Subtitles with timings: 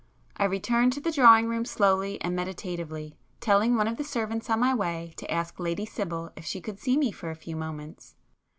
[0.35, 4.59] I returned to the drawing room slowly and meditatively, telling one of the servants on
[4.59, 8.15] my way to ask Lady Sibyl if she could see me for a few moments.